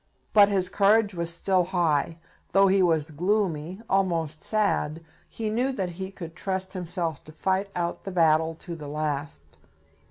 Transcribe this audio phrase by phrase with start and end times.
[0.33, 2.17] But his courage was still high.
[2.53, 7.31] Though he was gloomy, and almost sad, he knew that he could trust himself to
[7.31, 9.59] fight out the battle to the last.